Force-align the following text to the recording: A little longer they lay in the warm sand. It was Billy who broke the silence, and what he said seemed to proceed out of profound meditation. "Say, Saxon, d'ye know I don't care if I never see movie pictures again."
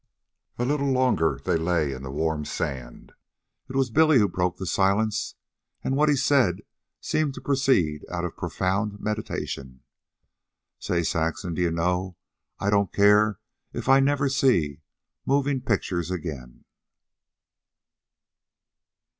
A 0.57 0.65
little 0.65 0.91
longer 0.91 1.39
they 1.45 1.57
lay 1.57 1.93
in 1.93 2.01
the 2.01 2.09
warm 2.09 2.43
sand. 2.43 3.11
It 3.69 3.75
was 3.75 3.91
Billy 3.91 4.17
who 4.17 4.27
broke 4.27 4.57
the 4.57 4.65
silence, 4.65 5.35
and 5.83 5.95
what 5.95 6.09
he 6.09 6.15
said 6.15 6.61
seemed 6.99 7.35
to 7.35 7.41
proceed 7.41 8.03
out 8.09 8.25
of 8.25 8.35
profound 8.35 8.99
meditation. 8.99 9.83
"Say, 10.79 11.03
Saxon, 11.03 11.53
d'ye 11.53 11.69
know 11.69 12.17
I 12.59 12.71
don't 12.71 12.91
care 12.91 13.37
if 13.73 13.87
I 13.87 13.99
never 13.99 14.27
see 14.27 14.81
movie 15.23 15.59
pictures 15.59 16.09
again." 16.09 16.65